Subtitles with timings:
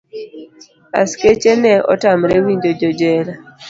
[1.01, 3.33] askeche ne otamre winjo jojela.